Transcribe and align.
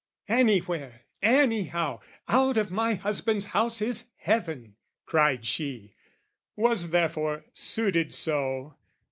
"Anywhere, 0.29 1.01
anyhow, 1.21 1.99
out 2.27 2.57
of 2.57 2.71
my 2.71 2.95
husband's 2.95 3.45
house 3.53 3.83
"Is 3.83 4.05
heaven," 4.17 4.75
cried 5.05 5.45
she, 5.45 5.93
was 6.55 6.89
therefore 6.89 7.45
suited 7.53 8.11
so. 8.11 8.77